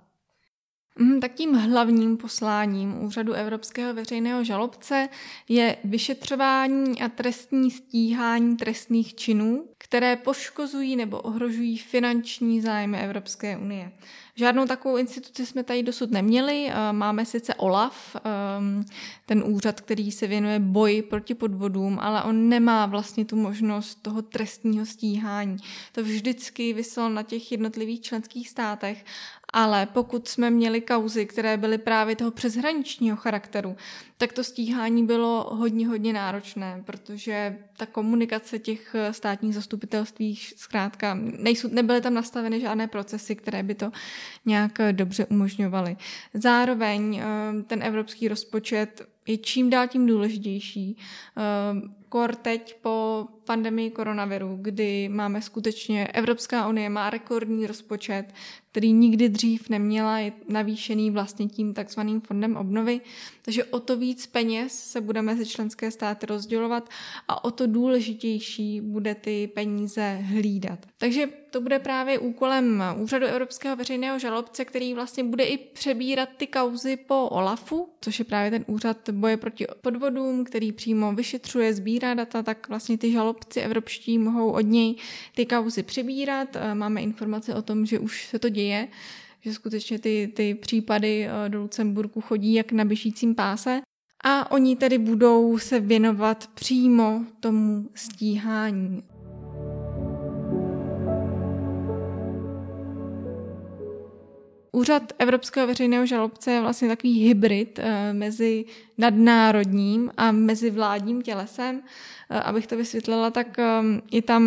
Mm, 0.99 1.19
tak 1.19 1.33
tím 1.33 1.53
hlavním 1.53 2.17
posláním 2.17 3.03
Úřadu 3.03 3.33
Evropského 3.33 3.93
veřejného 3.93 4.43
žalobce 4.43 5.09
je 5.49 5.77
vyšetřování 5.83 7.01
a 7.01 7.09
trestní 7.09 7.71
stíhání 7.71 8.57
trestných 8.57 9.15
činů, 9.15 9.65
které 9.77 10.15
poškozují 10.15 10.95
nebo 10.95 11.19
ohrožují 11.19 11.77
finanční 11.77 12.61
zájmy 12.61 12.99
Evropské 12.99 13.57
unie. 13.57 13.91
Žádnou 14.35 14.65
takovou 14.65 14.97
instituci 14.97 15.45
jsme 15.45 15.63
tady 15.63 15.83
dosud 15.83 16.11
neměli. 16.11 16.67
Eh, 16.69 16.93
máme 16.93 17.25
sice 17.25 17.55
OLAF, 17.55 18.15
ehm, 18.15 18.85
ten 19.25 19.43
úřad, 19.45 19.81
který 19.81 20.11
se 20.11 20.27
věnuje 20.27 20.59
boji 20.59 21.01
proti 21.01 21.35
podvodům, 21.35 21.99
ale 22.01 22.23
on 22.23 22.49
nemá 22.49 22.85
vlastně 22.85 23.25
tu 23.25 23.35
možnost 23.35 23.95
toho 24.01 24.21
trestního 24.21 24.85
stíhání. 24.85 25.57
To 25.91 26.03
vždycky 26.03 26.73
vyselo 26.73 27.09
na 27.09 27.23
těch 27.23 27.51
jednotlivých 27.51 28.01
členských 28.01 28.49
státech 28.49 29.03
ale 29.53 29.85
pokud 29.85 30.27
jsme 30.27 30.49
měli 30.49 30.81
kauzy, 30.81 31.25
které 31.25 31.57
byly 31.57 31.77
právě 31.77 32.15
toho 32.15 32.31
přeshraničního 32.31 33.17
charakteru, 33.17 33.75
tak 34.17 34.33
to 34.33 34.43
stíhání 34.43 35.05
bylo 35.05 35.55
hodně, 35.55 35.87
hodně 35.87 36.13
náročné, 36.13 36.83
protože 36.85 37.57
ta 37.77 37.85
komunikace 37.85 38.59
těch 38.59 38.95
státních 39.11 39.55
zastupitelství 39.55 40.35
zkrátka 40.35 41.13
nejsou, 41.21 41.67
nebyly 41.71 42.01
tam 42.01 42.13
nastaveny 42.13 42.61
žádné 42.61 42.87
procesy, 42.87 43.35
které 43.35 43.63
by 43.63 43.75
to 43.75 43.91
nějak 44.45 44.71
dobře 44.91 45.25
umožňovaly. 45.25 45.97
Zároveň 46.33 47.15
eh, 47.15 47.63
ten 47.63 47.83
evropský 47.83 48.27
rozpočet 48.27 49.09
je 49.27 49.37
čím 49.37 49.69
dál 49.69 49.87
tím 49.87 50.07
důležitější. 50.07 50.97
Eh, 50.97 51.41
kor 52.09 52.35
teď 52.35 52.75
po 52.81 53.27
pandemii 53.47 53.91
koronaviru, 53.91 54.57
kdy 54.61 55.09
máme 55.09 55.41
skutečně, 55.41 56.07
Evropská 56.07 56.67
unie 56.67 56.89
má 56.89 57.09
rekordní 57.09 57.67
rozpočet, 57.67 58.25
který 58.71 58.93
nikdy 58.93 59.29
dřív 59.29 59.69
neměla, 59.69 60.19
je 60.19 60.31
navýšený 60.49 61.11
vlastně 61.11 61.47
tím 61.47 61.73
takzvaným 61.73 62.21
fondem 62.21 62.57
obnovy, 62.57 63.01
takže 63.41 63.63
o 63.63 63.79
to 63.79 63.97
víc 63.97 64.27
peněz 64.27 64.73
se 64.73 65.01
bude 65.01 65.21
mezi 65.21 65.45
členské 65.45 65.91
státy 65.91 66.25
rozdělovat 66.25 66.89
a 67.27 67.43
o 67.43 67.51
to 67.51 67.67
důležitější 67.67 68.81
bude 68.81 69.15
ty 69.15 69.49
peníze 69.53 70.19
hlídat. 70.21 70.79
Takže 70.97 71.27
to 71.49 71.61
bude 71.61 71.79
právě 71.79 72.19
úkolem 72.19 72.83
Úřadu 72.97 73.25
Evropského 73.25 73.75
veřejného 73.75 74.19
žalobce, 74.19 74.65
který 74.65 74.93
vlastně 74.93 75.23
bude 75.23 75.43
i 75.43 75.57
přebírat 75.57 76.29
ty 76.37 76.47
kauzy 76.47 76.97
po 76.97 77.27
OLAFu, 77.29 77.89
což 78.01 78.19
je 78.19 78.25
právě 78.25 78.51
ten 78.51 78.65
úřad 78.67 79.09
boje 79.09 79.37
proti 79.37 79.65
podvodům, 79.81 80.43
který 80.43 80.71
přímo 80.71 81.13
vyšetřuje, 81.13 81.73
sbírá 81.73 82.13
data, 82.13 82.43
tak 82.43 82.69
vlastně 82.69 82.97
ty 82.97 83.11
žalobci 83.37 83.59
evropští 83.59 84.17
mohou 84.17 84.51
od 84.51 84.61
něj 84.61 84.95
ty 85.35 85.45
kauzy 85.45 85.83
přebírat. 85.83 86.57
Máme 86.73 87.01
informace 87.01 87.55
o 87.55 87.61
tom, 87.61 87.85
že 87.85 87.99
už 87.99 88.27
se 88.27 88.39
to 88.39 88.49
děje, 88.49 88.87
že 89.41 89.53
skutečně 89.53 89.99
ty, 89.99 90.31
ty 90.35 90.55
případy 90.55 91.27
eh, 91.27 91.49
do 91.49 91.61
Lucemburku 91.61 92.21
chodí 92.21 92.53
jak 92.53 92.71
na 92.71 92.85
běžícím 92.85 93.35
páse. 93.35 93.81
A 94.23 94.51
oni 94.51 94.75
tedy 94.75 94.97
budou 94.97 95.57
se 95.57 95.79
věnovat 95.79 96.49
přímo 96.55 97.25
tomu 97.39 97.89
stíhání. 97.95 99.03
Úřad 104.71 105.13
Evropského 105.19 105.67
veřejného 105.67 106.05
žalobce 106.05 106.51
je 106.51 106.61
vlastně 106.61 106.87
takový 106.87 107.27
hybrid 107.27 107.79
eh, 107.79 108.13
mezi 108.13 108.65
nadnárodním 108.97 110.11
a 110.17 110.31
mezi 110.31 110.69
vládním 110.69 111.21
tělesem. 111.21 111.81
Eh, 112.29 112.39
abych 112.39 112.67
to 112.67 112.77
vysvětlila, 112.77 113.31
tak 113.31 113.57
je 114.11 114.21
tam 114.21 114.43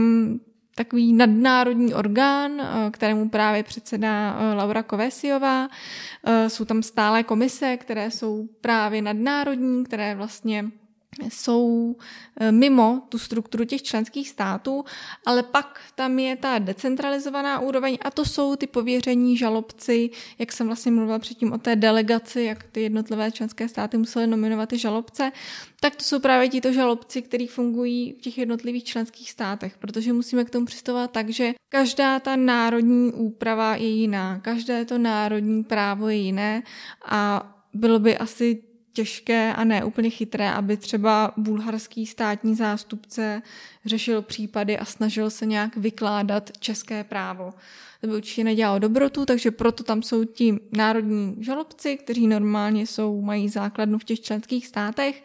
takový 0.75 1.13
nadnárodní 1.13 1.95
orgán, 1.95 2.61
eh, 2.61 2.91
kterému 2.91 3.29
právě 3.29 3.63
předsedá 3.63 4.39
Laura 4.55 4.83
Kovesiová. 4.83 5.69
Jsou 6.49 6.65
tam 6.65 6.83
stále 6.83 7.23
komise, 7.23 7.77
které 7.77 8.11
jsou 8.11 8.49
právě 8.61 9.03
nadnárodní, 9.03 9.85
které 9.85 10.15
vlastně 10.15 10.71
jsou 11.29 11.97
eh, 12.41 12.53
mimo 12.53 13.03
tu 13.09 13.19
strukturu 13.19 13.65
těch 13.65 13.83
členských 13.83 14.29
států, 14.29 14.85
ale 15.27 15.43
pak 15.43 15.81
tam 15.95 16.19
je 16.19 16.37
ta 16.37 16.59
decentralizovaná 16.59 17.61
úroveň 17.61 17.99
a 18.03 18.11
to 18.11 18.25
jsou 18.25 18.57
ty 18.57 18.67
pověření 18.67 19.37
žalobci, 19.37 20.11
jak 20.39 20.53
jsem 20.53 20.67
vlastně 20.67 20.93
mluvila 20.93 21.19
předtím 21.19 21.53
o 21.53 21.59
té 21.59 21.77
delegaci, 21.77 22.43
jak 22.43 22.65
ty 22.65 22.83
jednotlivé 22.83 23.31
členské 23.31 23.69
státy 23.69 23.97
musely 23.97 24.27
nominovat 24.27 24.69
ty 24.69 24.79
žalobce, 24.79 25.33
tak 25.81 25.97
to 25.97 26.05
jsou 26.05 26.21
právě 26.21 26.49
tito 26.49 26.73
žalobci, 26.73 27.23
kteří 27.23 27.47
fungují 27.47 28.13
v 28.13 28.21
těch 28.21 28.39
jednotlivých 28.39 28.85
členských 28.85 29.31
státech, 29.31 29.79
protože 29.79 30.13
musíme 30.13 30.45
k 30.45 30.51
tomu 30.51 30.67
přistupovat 30.67 31.11
tak, 31.11 31.29
že 31.29 31.53
každá 31.69 32.21
ta 32.21 32.37
národní 32.37 33.13
úprava 33.13 33.77
je 33.77 33.89
jiná, 33.89 34.39
každé 34.39 34.85
to 34.85 34.99
národní 34.99 35.65
právo 35.65 36.09
je 36.09 36.17
jiné 36.17 36.63
a 37.05 37.53
bylo 37.75 37.99
by 37.99 38.19
asi 38.19 38.70
těžké 39.01 39.55
a 39.55 39.65
ne 39.65 39.85
úplně 39.85 40.11
chytré, 40.11 40.51
aby 40.53 40.77
třeba 40.77 41.33
bulharský 41.37 42.07
státní 42.07 42.55
zástupce 42.55 43.43
řešil 43.85 44.23
případy 44.23 44.79
a 44.79 44.85
snažil 44.85 45.31
se 45.31 45.47
nějak 45.47 45.77
vykládat 45.77 46.51
české 46.59 47.05
právo. 47.05 47.55
To 48.01 48.07
by 48.07 48.17
určitě 48.17 48.45
nedělalo 48.45 48.79
dobrotu, 48.79 49.25
takže 49.27 49.51
proto 49.51 49.85
tam 49.85 50.03
jsou 50.03 50.25
ti 50.25 50.59
národní 50.73 51.37
žalobci, 51.41 51.97
kteří 51.97 52.27
normálně 52.27 52.87
jsou, 52.87 53.21
mají 53.21 53.49
základnu 53.49 53.99
v 53.99 54.05
těch 54.05 54.21
členských 54.21 54.67
státech, 54.67 55.25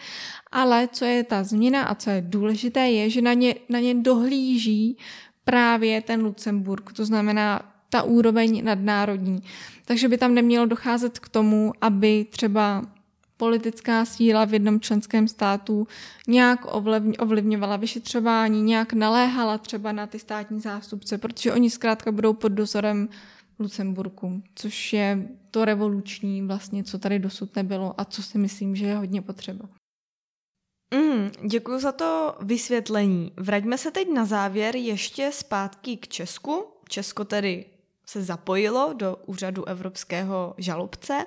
ale 0.51 0.87
co 0.91 1.05
je 1.05 1.23
ta 1.23 1.43
změna 1.43 1.83
a 1.83 1.95
co 1.95 2.09
je 2.09 2.21
důležité, 2.21 2.79
je, 2.79 3.09
že 3.09 3.21
na 3.21 3.33
ně, 3.33 3.55
na 3.69 3.79
ně 3.79 3.95
dohlíží 3.95 4.97
právě 5.43 6.01
ten 6.01 6.23
Lucemburg, 6.23 6.93
to 6.93 7.05
znamená 7.05 7.61
ta 7.89 8.03
úroveň 8.03 8.63
nadnárodní. 8.63 9.43
Takže 9.85 10.07
by 10.07 10.17
tam 10.17 10.33
nemělo 10.33 10.65
docházet 10.65 11.19
k 11.19 11.29
tomu, 11.29 11.73
aby 11.81 12.25
třeba 12.29 12.94
politická 13.37 14.05
síla 14.05 14.45
v 14.45 14.53
jednom 14.53 14.79
členském 14.79 15.27
státu 15.27 15.87
nějak 16.27 16.59
ovlivňovala 17.19 17.77
vyšetřování, 17.77 18.61
nějak 18.61 18.93
naléhala 18.93 19.57
třeba 19.57 19.91
na 19.91 20.07
ty 20.07 20.19
státní 20.19 20.61
zástupce, 20.61 21.17
protože 21.17 21.53
oni 21.53 21.69
zkrátka 21.69 22.11
budou 22.11 22.33
pod 22.33 22.49
dozorem 22.49 23.09
Lucemburku, 23.59 24.43
což 24.55 24.93
je 24.93 25.27
to 25.51 25.65
revoluční 25.65 26.41
vlastně, 26.41 26.83
co 26.83 26.99
tady 26.99 27.19
dosud 27.19 27.55
nebylo 27.55 27.93
a 27.97 28.05
co 28.05 28.23
si 28.23 28.37
myslím, 28.37 28.75
že 28.75 28.85
je 28.85 28.95
hodně 28.95 29.21
potřeba. 29.21 29.69
Mm, 30.93 31.31
děkuji 31.47 31.79
za 31.79 31.91
to 31.91 32.37
vysvětlení. 32.41 33.31
Vraťme 33.37 33.77
se 33.77 33.91
teď 33.91 34.07
na 34.13 34.25
závěr 34.25 34.75
ještě 34.75 35.31
zpátky 35.33 35.97
k 35.97 36.07
Česku. 36.07 36.65
Česko 36.89 37.25
tedy 37.25 37.65
se 38.05 38.23
zapojilo 38.23 38.93
do 38.93 39.17
úřadu 39.25 39.65
evropského 39.65 40.53
žalobce. 40.57 41.25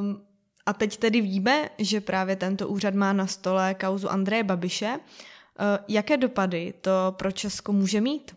Um, 0.00 0.22
a 0.68 0.72
teď 0.72 0.96
tedy 0.96 1.20
víme, 1.20 1.68
že 1.78 2.00
právě 2.00 2.36
tento 2.36 2.68
úřad 2.68 2.94
má 2.94 3.12
na 3.12 3.26
stole 3.26 3.74
kauzu 3.74 4.08
Andreje 4.08 4.44
Babiše. 4.44 4.88
Uh, 4.88 5.84
jaké 5.88 6.16
dopady 6.16 6.74
to 6.80 6.90
pro 7.10 7.32
Česko 7.32 7.72
může 7.72 8.00
mít? 8.00 8.36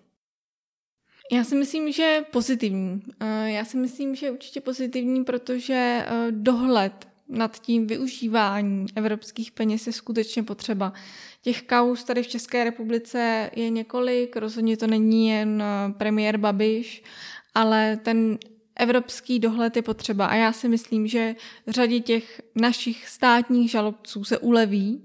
Já 1.31 1.43
si 1.43 1.55
myslím, 1.55 1.91
že 1.91 2.25
pozitivní. 2.31 3.01
Já 3.45 3.65
si 3.65 3.77
myslím, 3.77 4.15
že 4.15 4.31
určitě 4.31 4.61
pozitivní, 4.61 5.23
protože 5.23 6.05
eh, 6.05 6.27
dohled 6.31 7.07
nad 7.27 7.59
tím 7.59 7.87
využívání 7.87 8.85
evropských 8.95 9.51
peněz 9.51 9.87
je 9.87 9.93
skutečně 9.93 10.43
potřeba. 10.43 10.93
Těch 11.41 11.61
kaus 11.61 12.03
tady 12.03 12.23
v 12.23 12.27
České 12.27 12.63
republice 12.63 13.51
je 13.55 13.69
několik, 13.69 14.35
rozhodně 14.35 14.77
to 14.77 14.87
není 14.87 15.29
jen 15.29 15.63
eh, 15.63 15.93
premiér 15.93 16.37
Babiš, 16.37 17.03
ale 17.55 17.97
ten 17.97 18.37
evropský 18.75 19.39
dohled 19.39 19.75
je 19.75 19.81
potřeba 19.81 20.25
a 20.25 20.35
já 20.35 20.53
si 20.53 20.69
myslím, 20.69 21.07
že 21.07 21.35
řadě 21.67 21.99
těch 21.99 22.41
našich 22.55 23.09
státních 23.09 23.71
žalobců 23.71 24.23
se 24.23 24.37
uleví, 24.37 25.03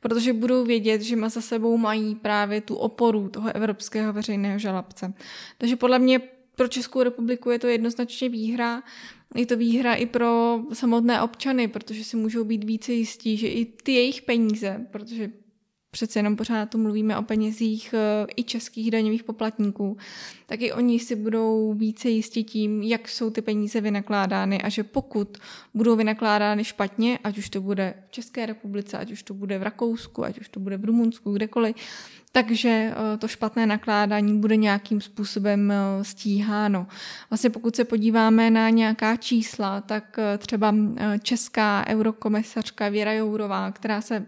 protože 0.00 0.32
budou 0.32 0.64
vědět, 0.64 1.02
že 1.02 1.16
za 1.28 1.40
sebou 1.40 1.76
mají 1.76 2.14
právě 2.14 2.60
tu 2.60 2.74
oporu 2.74 3.28
toho 3.28 3.56
evropského 3.56 4.12
veřejného 4.12 4.58
žalobce. 4.58 5.14
Takže 5.58 5.76
podle 5.76 5.98
mě 5.98 6.20
pro 6.56 6.68
Českou 6.68 7.02
republiku 7.02 7.50
je 7.50 7.58
to 7.58 7.66
jednoznačně 7.66 8.28
výhra. 8.28 8.82
Je 9.34 9.46
to 9.46 9.56
výhra 9.56 9.94
i 9.94 10.06
pro 10.06 10.60
samotné 10.72 11.22
občany, 11.22 11.68
protože 11.68 12.04
si 12.04 12.16
můžou 12.16 12.44
být 12.44 12.64
více 12.64 12.92
jistí, 12.92 13.36
že 13.36 13.48
i 13.48 13.64
ty 13.64 13.92
jejich 13.92 14.22
peníze, 14.22 14.86
protože 14.90 15.30
přece 15.94 16.18
jenom 16.18 16.36
pořád 16.36 16.70
tu 16.70 16.78
mluvíme 16.78 17.18
o 17.18 17.22
penězích 17.22 17.94
eh, 17.94 18.26
i 18.36 18.44
českých 18.44 18.90
daňových 18.90 19.24
poplatníků, 19.24 19.96
tak 20.46 20.60
i 20.60 20.72
oni 20.72 20.98
si 20.98 21.16
budou 21.16 21.72
více 21.72 22.08
jistí 22.08 22.44
tím, 22.44 22.82
jak 22.82 23.08
jsou 23.08 23.30
ty 23.30 23.42
peníze 23.42 23.80
vynakládány 23.80 24.62
a 24.62 24.68
že 24.68 24.84
pokud 24.84 25.38
budou 25.74 25.96
vynakládány 25.96 26.64
špatně, 26.64 27.18
ať 27.24 27.38
už 27.38 27.50
to 27.50 27.60
bude 27.60 27.94
v 28.08 28.10
České 28.10 28.46
republice, 28.46 28.98
ať 28.98 29.12
už 29.12 29.22
to 29.22 29.34
bude 29.34 29.58
v 29.58 29.62
Rakousku, 29.62 30.24
ať 30.24 30.38
už 30.38 30.48
to 30.48 30.60
bude 30.60 30.76
v 30.76 30.84
Rumunsku, 30.84 31.32
kdekoliv, 31.32 31.76
takže 32.32 32.68
eh, 32.68 33.16
to 33.18 33.28
špatné 33.28 33.66
nakládání 33.66 34.38
bude 34.38 34.56
nějakým 34.56 35.00
způsobem 35.00 35.70
eh, 35.70 36.04
stíháno. 36.04 36.86
Vlastně 37.30 37.50
pokud 37.50 37.76
se 37.76 37.84
podíváme 37.84 38.50
na 38.50 38.70
nějaká 38.70 39.16
čísla, 39.16 39.80
tak 39.80 40.18
eh, 40.18 40.38
třeba 40.38 40.74
česká 41.22 41.84
eurokomisařka 41.88 42.88
Věra 42.88 43.12
Jourová, 43.12 43.72
která 43.72 44.00
se 44.00 44.26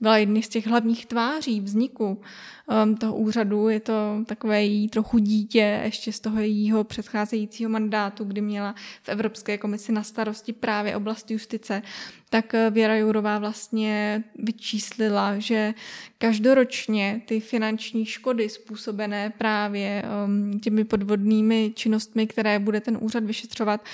byla 0.00 0.18
jedny 0.18 0.42
z 0.42 0.48
těch 0.48 0.66
hlavních 0.66 1.06
tváří 1.06 1.60
vzniku 1.60 2.20
um, 2.84 2.96
toho 2.96 3.16
úřadu. 3.16 3.68
Je 3.68 3.80
to 3.80 3.92
takové 4.26 4.62
jí 4.62 4.88
trochu 4.88 5.18
dítě 5.18 5.80
ještě 5.84 6.12
z 6.12 6.20
toho 6.20 6.40
jejího 6.40 6.84
předcházejícího 6.84 7.70
mandátu, 7.70 8.24
kdy 8.24 8.40
měla 8.40 8.74
v 9.02 9.08
Evropské 9.08 9.58
komisi 9.58 9.92
na 9.92 10.02
starosti 10.02 10.52
právě 10.52 10.96
oblast 10.96 11.30
justice. 11.30 11.82
Tak 12.30 12.54
uh, 12.54 12.74
Věra 12.74 12.96
Jourová 12.96 13.38
vlastně 13.38 14.24
vyčíslila, 14.38 15.38
že 15.38 15.74
každoročně 16.18 17.22
ty 17.26 17.40
finanční 17.40 18.04
škody 18.06 18.48
způsobené 18.48 19.30
právě 19.38 20.02
um, 20.24 20.60
těmi 20.60 20.84
podvodnými 20.84 21.72
činnostmi, 21.74 22.26
které 22.26 22.58
bude 22.58 22.80
ten 22.80 22.98
úřad 23.00 23.24
vyšetřovat, 23.24 23.84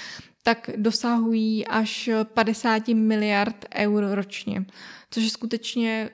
tak 0.43 0.71
dosahují 0.77 1.67
až 1.67 2.11
50 2.25 2.89
miliard 2.89 3.65
eur 3.75 4.05
ročně, 4.11 4.65
což 5.11 5.23
je 5.23 5.31
skutečně 5.31 6.11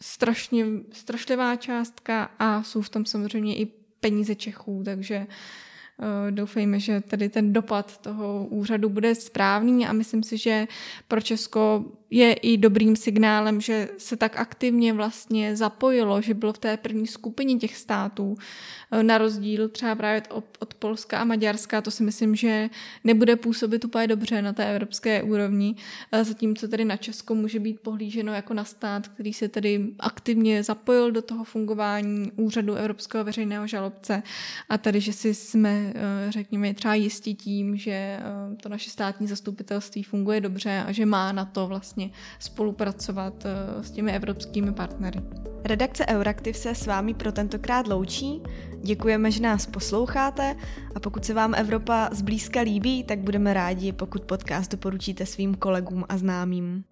strašně, 0.00 0.66
strašlivá 0.92 1.56
částka 1.56 2.30
a 2.38 2.62
jsou 2.62 2.82
v 2.82 2.88
tom 2.88 3.06
samozřejmě 3.06 3.56
i 3.56 3.66
peníze 4.00 4.34
Čechů, 4.34 4.82
takže 4.84 5.26
doufejme, 6.30 6.80
že 6.80 7.00
tady 7.00 7.28
ten 7.28 7.52
dopad 7.52 7.98
toho 7.98 8.46
úřadu 8.46 8.88
bude 8.88 9.14
správný 9.14 9.86
a 9.86 9.92
myslím 9.92 10.22
si, 10.22 10.38
že 10.38 10.66
pro 11.08 11.20
Česko 11.20 11.84
je 12.12 12.32
i 12.32 12.56
dobrým 12.56 12.96
signálem, 12.96 13.60
že 13.60 13.88
se 13.98 14.16
tak 14.16 14.36
aktivně 14.36 14.92
vlastně 14.92 15.56
zapojilo, 15.56 16.22
že 16.22 16.34
bylo 16.34 16.52
v 16.52 16.58
té 16.58 16.76
první 16.76 17.06
skupině 17.06 17.56
těch 17.56 17.76
států, 17.76 18.36
eh, 18.90 19.02
na 19.02 19.18
rozdíl 19.18 19.68
třeba 19.68 19.94
právě 19.94 20.22
od, 20.30 20.44
od 20.58 20.74
Polska 20.74 21.18
a 21.18 21.24
Maďarska, 21.24 21.80
to 21.80 21.90
si 21.90 22.02
myslím, 22.02 22.36
že 22.36 22.70
nebude 23.04 23.36
působit 23.36 23.84
úplně 23.84 24.06
dobře 24.06 24.42
na 24.42 24.52
té 24.52 24.70
evropské 24.70 25.22
úrovni, 25.22 25.74
eh, 26.12 26.24
zatímco 26.24 26.68
tedy 26.68 26.84
na 26.84 26.96
Česko 26.96 27.34
může 27.34 27.60
být 27.60 27.80
pohlíženo 27.80 28.32
jako 28.32 28.54
na 28.54 28.64
stát, 28.64 29.08
který 29.08 29.32
se 29.32 29.48
tedy 29.48 29.86
aktivně 29.98 30.62
zapojil 30.62 31.12
do 31.12 31.22
toho 31.22 31.44
fungování 31.44 32.32
úřadu 32.36 32.74
Evropského 32.74 33.24
veřejného 33.24 33.66
žalobce. 33.66 34.22
A 34.68 34.78
tady, 34.78 35.00
že 35.00 35.12
si 35.12 35.34
jsme, 35.34 35.92
eh, 35.94 36.32
řekněme, 36.32 36.74
třeba 36.74 36.94
jistí 36.94 37.34
tím, 37.34 37.76
že 37.76 38.20
to 38.62 38.68
naše 38.68 38.90
státní 38.90 39.26
zastupitelství 39.26 40.02
funguje 40.02 40.40
dobře 40.40 40.84
a 40.86 40.92
že 40.92 41.06
má 41.06 41.32
na 41.32 41.44
to 41.44 41.66
vlastně 41.66 42.01
vlastně 42.02 42.10
spolupracovat 42.38 43.46
eh, 43.46 43.84
s 43.84 43.90
těmi 43.90 44.12
evropskými 44.12 44.72
partnery. 44.72 45.20
Redakce 45.64 46.06
Euraktiv 46.06 46.56
se 46.56 46.74
s 46.74 46.86
vámi 46.86 47.14
pro 47.14 47.32
tentokrát 47.32 47.86
loučí. 47.86 48.42
Děkujeme, 48.82 49.30
že 49.30 49.42
nás 49.42 49.66
posloucháte 49.66 50.56
a 50.94 51.00
pokud 51.00 51.24
se 51.24 51.34
vám 51.34 51.54
Evropa 51.54 52.08
zblízka 52.12 52.60
líbí, 52.60 53.04
tak 53.04 53.18
budeme 53.18 53.54
rádi, 53.54 53.92
pokud 53.92 54.22
podcast 54.22 54.72
doporučíte 54.72 55.26
svým 55.26 55.54
kolegům 55.54 56.04
a 56.08 56.16
známým. 56.16 56.84